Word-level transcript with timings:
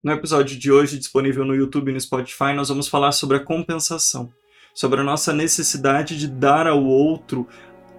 No 0.00 0.12
episódio 0.12 0.56
de 0.56 0.70
hoje, 0.70 0.96
disponível 0.96 1.44
no 1.44 1.56
YouTube 1.56 1.90
e 1.90 1.92
no 1.92 2.00
Spotify, 2.00 2.52
nós 2.54 2.68
vamos 2.68 2.86
falar 2.86 3.10
sobre 3.10 3.36
a 3.36 3.44
compensação, 3.44 4.32
sobre 4.72 5.00
a 5.00 5.04
nossa 5.04 5.32
necessidade 5.32 6.16
de 6.16 6.28
dar 6.28 6.68
ao 6.68 6.84
outro 6.84 7.48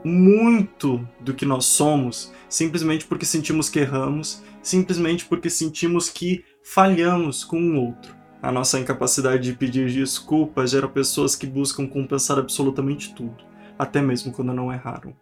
muito 0.01 1.05
do 1.20 1.33
que 1.33 1.46
nós 1.46 1.65
somos, 1.65 2.31
simplesmente 2.47 3.05
porque 3.05 3.25
sentimos 3.25 3.67
que 3.67 3.79
erramos, 3.79 4.41
simplesmente 4.63 5.25
porque 5.25 5.49
sentimos 5.49 6.07
que 6.07 6.46
falhamos 6.63 7.43
com 7.43 7.62
o 7.62 7.75
outro. 7.75 8.16
A 8.42 8.50
nossa 8.50 8.79
incapacidade 8.79 9.44
de 9.44 9.58
pedir 9.58 9.92
desculpas 9.92 10.72
gera 10.72 10.88
pessoas 10.88 11.36
que 11.36 11.46
buscam 11.46 11.86
compensar 11.86 12.40
absolutamente 12.40 13.13
tudo, 13.13 13.44
até 13.78 14.02
mesmo 14.02 14.31
quando 14.31 14.54
não 14.54 14.72
erraram. 14.72 15.13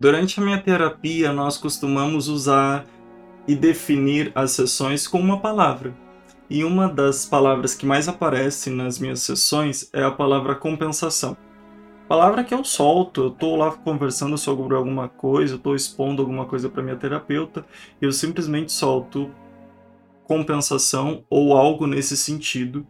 Durante 0.00 0.40
a 0.40 0.42
minha 0.42 0.62
terapia, 0.62 1.34
nós 1.34 1.58
costumamos 1.58 2.28
usar 2.28 2.86
e 3.48 3.56
definir 3.56 4.30
as 4.34 4.52
sessões 4.52 5.08
com 5.08 5.18
uma 5.18 5.40
palavra. 5.40 5.96
E 6.50 6.62
uma 6.62 6.86
das 6.86 7.24
palavras 7.24 7.74
que 7.74 7.86
mais 7.86 8.06
aparece 8.06 8.68
nas 8.68 8.98
minhas 8.98 9.22
sessões 9.22 9.88
é 9.92 10.02
a 10.02 10.10
palavra 10.10 10.54
compensação. 10.54 11.34
Palavra 12.06 12.44
que 12.44 12.54
eu 12.54 12.62
solto, 12.62 13.22
eu 13.22 13.28
estou 13.28 13.56
lá 13.56 13.70
conversando 13.70 14.36
sobre 14.38 14.74
alguma 14.74 15.08
coisa, 15.08 15.56
estou 15.56 15.74
expondo 15.74 16.22
alguma 16.22 16.44
coisa 16.44 16.68
para 16.68 16.82
minha 16.82 16.96
terapeuta, 16.96 17.66
e 18.00 18.04
eu 18.04 18.12
simplesmente 18.12 18.70
solto 18.72 19.30
compensação 20.24 21.24
ou 21.28 21.56
algo 21.56 21.86
nesse 21.86 22.16
sentido 22.16 22.86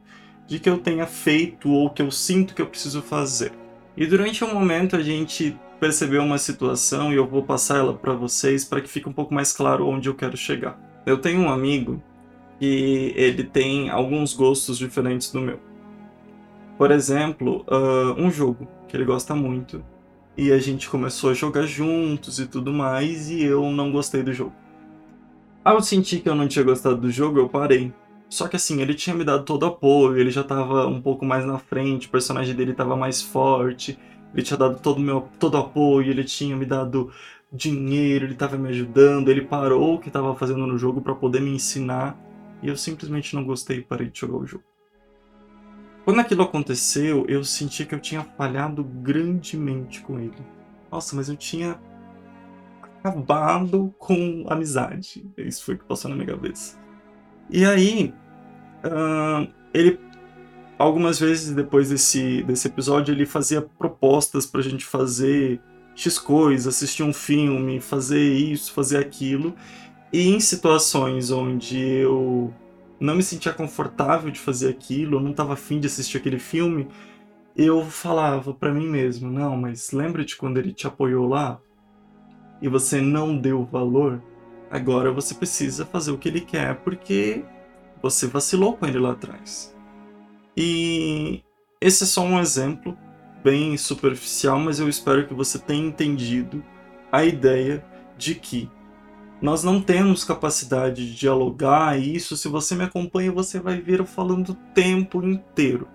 de 0.46 0.58
que 0.58 0.68
eu 0.68 0.78
tenha 0.78 1.06
feito 1.06 1.70
ou 1.70 1.90
que 1.90 2.02
eu 2.02 2.10
sinto 2.10 2.54
que 2.54 2.62
eu 2.62 2.66
preciso 2.66 3.00
fazer. 3.00 3.52
E 3.96 4.06
durante 4.06 4.44
um 4.44 4.52
momento 4.54 4.96
a 4.96 5.02
gente 5.02 5.56
percebeu 5.78 6.22
uma 6.22 6.38
situação 6.38 7.12
e 7.12 7.16
eu 7.16 7.26
vou 7.26 7.42
passar 7.42 7.78
ela 7.78 7.94
para 7.94 8.12
vocês 8.12 8.64
para 8.64 8.80
que 8.80 8.88
fique 8.88 9.08
um 9.08 9.12
pouco 9.12 9.32
mais 9.32 9.52
claro 9.52 9.86
onde 9.86 10.08
eu 10.08 10.14
quero 10.14 10.36
chegar. 10.36 10.78
Eu 11.06 11.18
tenho 11.18 11.40
um 11.40 11.50
amigo 11.50 12.02
que 12.58 13.12
ele 13.16 13.44
tem 13.44 13.88
alguns 13.88 14.34
gostos 14.34 14.78
diferentes 14.78 15.30
do 15.30 15.40
meu. 15.40 15.60
Por 16.76 16.90
exemplo, 16.90 17.64
uh, 17.68 18.20
um 18.20 18.30
jogo 18.30 18.68
que 18.86 18.96
ele 18.96 19.04
gosta 19.04 19.34
muito 19.34 19.84
e 20.36 20.52
a 20.52 20.58
gente 20.58 20.88
começou 20.88 21.30
a 21.30 21.34
jogar 21.34 21.66
juntos 21.66 22.38
e 22.38 22.46
tudo 22.46 22.72
mais 22.72 23.30
e 23.30 23.42
eu 23.42 23.70
não 23.70 23.90
gostei 23.90 24.22
do 24.22 24.32
jogo. 24.32 24.52
Ao 25.64 25.80
sentir 25.82 26.20
que 26.20 26.28
eu 26.28 26.34
não 26.34 26.48
tinha 26.48 26.64
gostado 26.64 26.96
do 26.96 27.10
jogo, 27.10 27.38
eu 27.38 27.48
parei. 27.48 27.92
Só 28.28 28.46
que 28.46 28.56
assim, 28.56 28.80
ele 28.80 28.94
tinha 28.94 29.16
me 29.16 29.24
dado 29.24 29.44
todo 29.44 29.66
apoio, 29.66 30.18
ele 30.18 30.30
já 30.30 30.44
tava 30.44 30.86
um 30.86 31.00
pouco 31.00 31.24
mais 31.24 31.44
na 31.44 31.58
frente, 31.58 32.06
o 32.06 32.10
personagem 32.10 32.54
dele 32.54 32.74
tava 32.74 32.94
mais 32.96 33.22
forte, 33.22 33.98
ele 34.34 34.42
tinha 34.42 34.56
dado 34.56 34.80
todo 34.80 35.00
meu 35.00 35.28
todo 35.38 35.56
apoio, 35.56 36.10
ele 36.10 36.24
tinha 36.24 36.56
me 36.56 36.66
dado 36.66 37.10
dinheiro, 37.52 38.26
ele 38.26 38.34
tava 38.34 38.56
me 38.56 38.68
ajudando, 38.68 39.30
ele 39.30 39.42
parou 39.42 39.94
o 39.94 39.98
que 39.98 40.10
tava 40.10 40.34
fazendo 40.34 40.66
no 40.66 40.76
jogo 40.76 41.00
para 41.00 41.14
poder 41.14 41.40
me 41.40 41.50
ensinar, 41.50 42.18
e 42.62 42.68
eu 42.68 42.76
simplesmente 42.76 43.34
não 43.34 43.44
gostei 43.44 43.78
e 43.78 43.82
parei 43.82 44.08
de 44.08 44.20
jogar 44.20 44.36
o 44.36 44.46
jogo. 44.46 44.64
Quando 46.04 46.20
aquilo 46.20 46.42
aconteceu, 46.42 47.26
eu 47.28 47.44
senti 47.44 47.84
que 47.84 47.94
eu 47.94 48.00
tinha 48.00 48.22
falhado 48.22 48.82
grandemente 48.82 50.00
com 50.00 50.18
ele. 50.18 50.38
Nossa, 50.90 51.14
mas 51.14 51.28
eu 51.28 51.36
tinha 51.36 51.78
acabado 52.80 53.94
com 53.98 54.46
amizade. 54.48 55.30
Isso 55.36 55.64
foi 55.64 55.74
o 55.74 55.78
que 55.78 55.84
passou 55.84 56.10
na 56.10 56.16
minha 56.16 56.28
cabeça. 56.28 56.78
E 57.50 57.64
aí, 57.64 58.14
uh, 58.84 59.52
ele 59.72 60.00
algumas 60.78 61.18
vezes 61.18 61.54
depois 61.54 61.90
desse, 61.90 62.42
desse 62.42 62.68
episódio 62.68 63.12
ele 63.12 63.26
fazia 63.26 63.60
propostas 63.60 64.46
pra 64.46 64.62
gente 64.62 64.84
fazer 64.84 65.60
X 65.94 66.18
coisas, 66.18 66.74
assistir 66.74 67.02
um 67.02 67.12
filme, 67.12 67.80
fazer 67.80 68.32
isso, 68.32 68.72
fazer 68.72 68.98
aquilo. 68.98 69.54
E 70.12 70.28
em 70.28 70.40
situações 70.40 71.30
onde 71.30 71.78
eu 71.78 72.54
não 73.00 73.14
me 73.14 73.22
sentia 73.22 73.52
confortável 73.52 74.30
de 74.30 74.40
fazer 74.40 74.68
aquilo, 74.68 75.16
eu 75.16 75.20
não 75.20 75.32
estava 75.32 75.52
afim 75.52 75.80
de 75.80 75.86
assistir 75.86 76.16
aquele 76.16 76.38
filme, 76.38 76.88
eu 77.56 77.84
falava 77.84 78.54
para 78.54 78.72
mim 78.72 78.86
mesmo, 78.88 79.30
não, 79.30 79.56
mas 79.56 79.92
lembra 79.92 80.24
de 80.24 80.36
quando 80.36 80.58
ele 80.58 80.72
te 80.72 80.86
apoiou 80.86 81.28
lá? 81.28 81.60
e 82.60 82.68
você 82.68 83.00
não 83.00 83.36
deu 83.36 83.64
valor, 83.64 84.22
agora 84.70 85.12
você 85.12 85.34
precisa 85.34 85.84
fazer 85.84 86.10
o 86.10 86.18
que 86.18 86.28
ele 86.28 86.40
quer 86.40 86.76
porque 86.76 87.44
você 88.02 88.26
vacilou 88.26 88.76
com 88.76 88.86
ele 88.86 88.98
lá 88.98 89.12
atrás. 89.12 89.74
E 90.60 91.44
esse 91.80 92.02
é 92.02 92.06
só 92.06 92.22
um 92.22 92.40
exemplo 92.40 92.98
bem 93.44 93.76
superficial, 93.76 94.58
mas 94.58 94.80
eu 94.80 94.88
espero 94.88 95.24
que 95.28 95.32
você 95.32 95.56
tenha 95.56 95.86
entendido 95.86 96.64
a 97.12 97.24
ideia 97.24 97.84
de 98.16 98.34
que 98.34 98.68
nós 99.40 99.62
não 99.62 99.80
temos 99.80 100.24
capacidade 100.24 101.06
de 101.06 101.14
dialogar, 101.14 101.96
isso, 101.96 102.36
se 102.36 102.48
você 102.48 102.74
me 102.74 102.82
acompanha, 102.82 103.30
você 103.30 103.60
vai 103.60 103.80
ver 103.80 104.00
eu 104.00 104.04
falando 104.04 104.48
o 104.48 104.54
tempo 104.74 105.22
inteiro. 105.22 105.86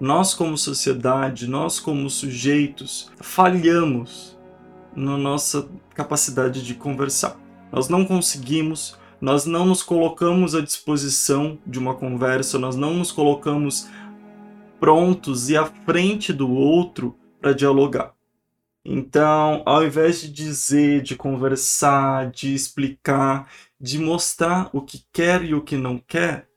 Nós, 0.00 0.34
como 0.34 0.58
sociedade, 0.58 1.46
nós, 1.46 1.78
como 1.78 2.10
sujeitos, 2.10 3.12
falhamos 3.20 4.36
na 4.96 5.16
nossa 5.16 5.68
capacidade 5.94 6.64
de 6.64 6.74
conversar. 6.74 7.36
Nós 7.70 7.88
não 7.88 8.04
conseguimos, 8.04 8.98
nós 9.20 9.46
não 9.46 9.64
nos 9.64 9.80
colocamos 9.80 10.56
à 10.56 10.60
disposição 10.60 11.56
de 11.64 11.78
uma 11.78 11.94
conversa, 11.94 12.58
nós 12.58 12.74
não 12.74 12.94
nos 12.94 13.12
colocamos 13.12 13.88
prontos 14.80 15.50
e 15.50 15.56
à 15.56 15.64
frente 15.64 16.32
do 16.32 16.50
outro 16.50 17.16
para 17.40 17.52
dialogar. 17.52 18.14
Então, 18.84 19.62
ao 19.66 19.84
invés 19.84 20.20
de 20.20 20.30
dizer, 20.30 21.02
de 21.02 21.14
conversar, 21.14 22.30
de 22.30 22.54
explicar, 22.54 23.50
de 23.78 23.98
mostrar 23.98 24.70
o 24.72 24.80
que 24.80 25.04
quer 25.12 25.44
e 25.44 25.54
o 25.54 25.60
que 25.60 25.76
não 25.76 25.98
quer, 25.98 26.48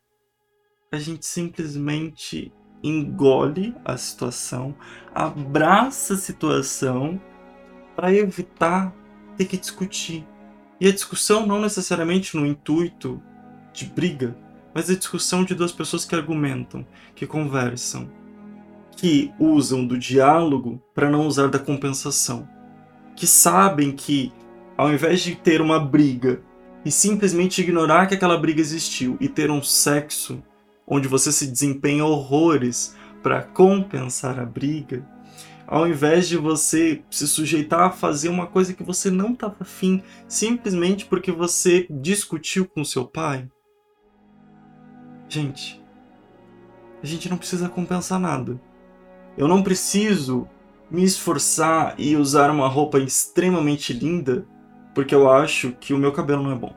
a 0.91 0.97
gente 0.97 1.25
simplesmente 1.25 2.53
engole 2.83 3.75
a 3.85 3.97
situação, 3.97 4.75
abraça 5.13 6.13
a 6.13 6.17
situação 6.17 7.21
para 7.95 8.13
evitar 8.13 8.95
ter 9.37 9.45
que 9.45 9.57
discutir. 9.57 10.25
E 10.79 10.87
a 10.87 10.91
discussão 10.91 11.45
não 11.45 11.61
necessariamente 11.61 12.35
no 12.35 12.45
intuito 12.45 13.21
de 13.73 13.85
briga, 13.85 14.35
mas 14.73 14.89
a 14.89 14.95
discussão 14.95 15.43
de 15.43 15.55
duas 15.55 15.71
pessoas 15.71 16.05
que 16.05 16.15
argumentam, 16.15 16.85
que 17.15 17.27
conversam, 17.27 18.09
que 18.95 19.31
usam 19.39 19.85
do 19.85 19.97
diálogo 19.97 20.81
para 20.93 21.09
não 21.09 21.27
usar 21.27 21.47
da 21.47 21.59
compensação, 21.59 22.47
que 23.15 23.27
sabem 23.27 23.91
que 23.91 24.31
ao 24.77 24.91
invés 24.91 25.21
de 25.21 25.35
ter 25.35 25.61
uma 25.61 25.79
briga 25.79 26.41
e 26.83 26.91
simplesmente 26.91 27.61
ignorar 27.61 28.07
que 28.07 28.15
aquela 28.15 28.37
briga 28.37 28.61
existiu 28.61 29.17
e 29.19 29.27
ter 29.27 29.51
um 29.51 29.61
sexo 29.61 30.41
onde 30.87 31.07
você 31.07 31.31
se 31.31 31.47
desempenha 31.47 32.05
horrores 32.05 32.95
para 33.21 33.43
compensar 33.43 34.39
a 34.39 34.45
briga, 34.45 35.07
ao 35.67 35.87
invés 35.87 36.27
de 36.27 36.35
você 36.35 37.01
se 37.09 37.27
sujeitar 37.27 37.81
a 37.81 37.91
fazer 37.91 38.29
uma 38.29 38.47
coisa 38.47 38.73
que 38.73 38.83
você 38.83 39.09
não 39.09 39.33
estava 39.33 39.55
afim, 39.59 40.03
simplesmente 40.27 41.05
porque 41.05 41.31
você 41.31 41.87
discutiu 41.89 42.65
com 42.65 42.83
seu 42.83 43.05
pai. 43.05 43.47
Gente, 45.31 45.81
a 47.01 47.07
gente 47.07 47.29
não 47.29 47.37
precisa 47.37 47.69
compensar 47.69 48.19
nada. 48.19 48.59
Eu 49.37 49.47
não 49.47 49.63
preciso 49.63 50.45
me 50.91 51.05
esforçar 51.05 51.95
e 51.97 52.17
usar 52.17 52.51
uma 52.51 52.67
roupa 52.67 52.99
extremamente 52.99 53.93
linda 53.93 54.45
porque 54.93 55.15
eu 55.15 55.31
acho 55.31 55.71
que 55.79 55.93
o 55.93 55.97
meu 55.97 56.11
cabelo 56.11 56.43
não 56.43 56.51
é 56.51 56.55
bom. 56.55 56.75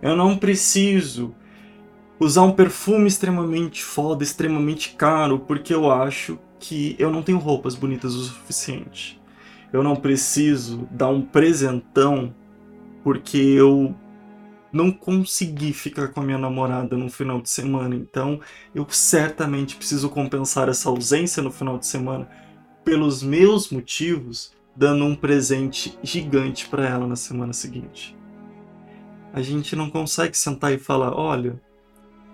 Eu 0.00 0.14
não 0.14 0.38
preciso 0.38 1.34
usar 2.20 2.42
um 2.42 2.52
perfume 2.52 3.08
extremamente 3.08 3.82
foda, 3.82 4.22
extremamente 4.22 4.94
caro, 4.94 5.40
porque 5.40 5.74
eu 5.74 5.90
acho 5.90 6.38
que 6.60 6.94
eu 7.00 7.10
não 7.10 7.20
tenho 7.20 7.38
roupas 7.38 7.74
bonitas 7.74 8.14
o 8.14 8.22
suficiente. 8.26 9.20
Eu 9.72 9.82
não 9.82 9.96
preciso 9.96 10.86
dar 10.92 11.08
um 11.08 11.20
presentão 11.20 12.32
porque 13.02 13.38
eu 13.38 13.92
não 14.76 14.92
consegui 14.92 15.72
ficar 15.72 16.08
com 16.08 16.20
a 16.20 16.22
minha 16.22 16.36
namorada 16.36 16.96
no 16.96 17.08
final 17.08 17.40
de 17.40 17.48
semana. 17.48 17.94
Então, 17.94 18.40
eu 18.74 18.86
certamente 18.90 19.74
preciso 19.74 20.10
compensar 20.10 20.68
essa 20.68 20.90
ausência 20.90 21.42
no 21.42 21.50
final 21.50 21.78
de 21.78 21.86
semana 21.86 22.28
pelos 22.84 23.22
meus 23.22 23.70
motivos, 23.70 24.52
dando 24.76 25.04
um 25.04 25.16
presente 25.16 25.98
gigante 26.02 26.68
para 26.68 26.86
ela 26.86 27.06
na 27.06 27.16
semana 27.16 27.54
seguinte. 27.54 28.14
A 29.32 29.40
gente 29.40 29.74
não 29.74 29.88
consegue 29.88 30.36
sentar 30.36 30.72
e 30.72 30.78
falar: 30.78 31.14
olha, 31.14 31.60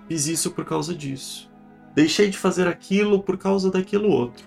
fiz 0.08 0.26
isso 0.26 0.50
por 0.50 0.64
causa 0.64 0.92
disso. 0.92 1.48
Deixei 1.94 2.28
de 2.28 2.36
fazer 2.36 2.66
aquilo 2.66 3.22
por 3.22 3.38
causa 3.38 3.70
daquilo 3.70 4.08
outro. 4.10 4.44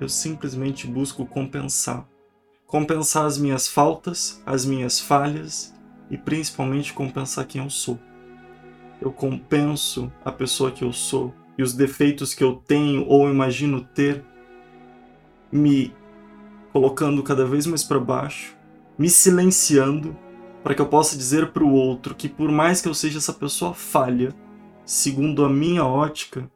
Eu 0.00 0.08
simplesmente 0.08 0.86
busco 0.86 1.26
compensar. 1.26 2.08
Compensar 2.66 3.26
as 3.26 3.36
minhas 3.36 3.68
faltas, 3.68 4.40
as 4.46 4.64
minhas 4.64 5.00
falhas 5.00 5.74
e 6.10 6.18
principalmente 6.18 6.92
compensar 6.92 7.46
quem 7.46 7.62
eu 7.62 7.70
sou. 7.70 7.98
Eu 9.00 9.12
compenso 9.12 10.12
a 10.24 10.32
pessoa 10.32 10.70
que 10.70 10.84
eu 10.84 10.92
sou 10.92 11.34
e 11.56 11.62
os 11.62 11.72
defeitos 11.72 12.34
que 12.34 12.42
eu 12.42 12.56
tenho 12.56 13.06
ou 13.06 13.30
imagino 13.30 13.82
ter, 13.82 14.24
me 15.50 15.94
colocando 16.72 17.22
cada 17.22 17.44
vez 17.44 17.66
mais 17.66 17.82
para 17.82 17.98
baixo, 17.98 18.56
me 18.98 19.08
silenciando 19.08 20.16
para 20.62 20.74
que 20.74 20.82
eu 20.82 20.88
possa 20.88 21.16
dizer 21.16 21.52
para 21.52 21.64
o 21.64 21.72
outro 21.72 22.14
que 22.14 22.28
por 22.28 22.50
mais 22.50 22.80
que 22.80 22.88
eu 22.88 22.94
seja 22.94 23.18
essa 23.18 23.32
pessoa 23.32 23.72
falha, 23.72 24.34
segundo 24.84 25.44
a 25.44 25.48
minha 25.48 25.84
ótica, 25.84 26.50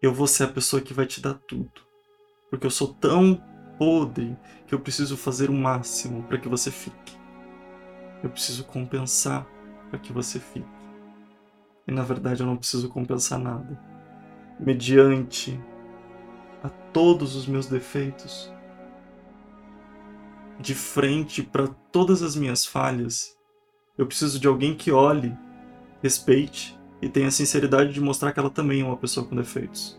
eu 0.00 0.12
vou 0.12 0.26
ser 0.26 0.44
a 0.44 0.48
pessoa 0.48 0.80
que 0.80 0.94
vai 0.94 1.06
te 1.06 1.20
dar 1.20 1.34
tudo. 1.34 1.82
Porque 2.48 2.66
eu 2.66 2.70
sou 2.70 2.88
tão 2.88 3.40
podre 3.78 4.36
que 4.66 4.74
eu 4.74 4.80
preciso 4.80 5.16
fazer 5.16 5.50
o 5.50 5.54
máximo 5.54 6.22
para 6.24 6.38
que 6.38 6.48
você 6.48 6.70
fique. 6.70 7.19
Eu 8.22 8.30
preciso 8.30 8.64
compensar 8.64 9.46
para 9.88 9.98
que 9.98 10.12
você 10.12 10.38
fique. 10.38 10.68
E 11.86 11.92
na 11.92 12.02
verdade 12.02 12.42
eu 12.42 12.46
não 12.46 12.56
preciso 12.56 12.88
compensar 12.88 13.38
nada. 13.38 13.78
Mediante 14.58 15.58
a 16.62 16.68
todos 16.68 17.34
os 17.34 17.46
meus 17.46 17.66
defeitos, 17.66 18.52
de 20.58 20.74
frente 20.74 21.42
para 21.42 21.66
todas 21.90 22.22
as 22.22 22.36
minhas 22.36 22.66
falhas, 22.66 23.36
eu 23.96 24.06
preciso 24.06 24.38
de 24.38 24.46
alguém 24.46 24.74
que 24.74 24.92
olhe, 24.92 25.36
respeite 26.02 26.78
e 27.00 27.08
tenha 27.08 27.28
a 27.28 27.30
sinceridade 27.30 27.92
de 27.92 28.00
mostrar 28.00 28.32
que 28.32 28.38
ela 28.38 28.50
também 28.50 28.82
é 28.82 28.84
uma 28.84 28.96
pessoa 28.96 29.26
com 29.26 29.34
defeitos. 29.34 29.98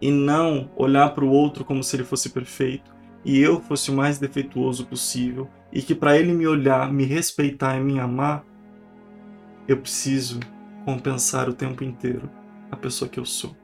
E 0.00 0.10
não 0.10 0.70
olhar 0.76 1.14
para 1.14 1.24
o 1.24 1.30
outro 1.30 1.64
como 1.64 1.84
se 1.84 1.94
ele 1.94 2.04
fosse 2.04 2.30
perfeito 2.30 2.99
e 3.24 3.38
eu 3.38 3.60
fosse 3.60 3.90
o 3.90 3.94
mais 3.94 4.18
defeituoso 4.18 4.86
possível 4.86 5.48
e 5.72 5.82
que 5.82 5.94
para 5.94 6.18
ele 6.18 6.32
me 6.32 6.46
olhar, 6.46 6.92
me 6.92 7.04
respeitar 7.04 7.76
e 7.76 7.80
me 7.80 8.00
amar, 8.00 8.44
eu 9.68 9.76
preciso 9.76 10.40
compensar 10.84 11.48
o 11.48 11.54
tempo 11.54 11.84
inteiro 11.84 12.28
a 12.70 12.76
pessoa 12.76 13.08
que 13.08 13.20
eu 13.20 13.24
sou. 13.24 13.54